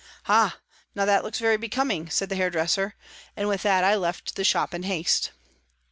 "Ah! 0.27 0.57
now 0.95 1.05
that 1.05 1.23
looks 1.23 1.37
very 1.37 1.57
becoming," 1.57 2.09
said 2.09 2.27
the 2.29 2.35
hairdresser, 2.35 2.95
and 3.37 3.47
with 3.47 3.61
that 3.61 3.83
I 3.83 3.93
left 3.95 4.33
the 4.35 4.43
shop 4.43 4.73
in 4.73 4.81
haste. 4.81 5.29